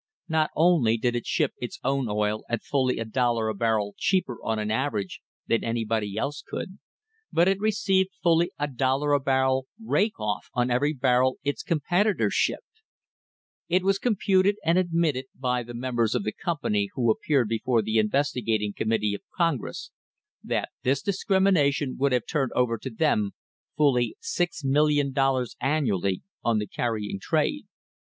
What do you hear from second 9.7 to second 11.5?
"rake off" on every barrel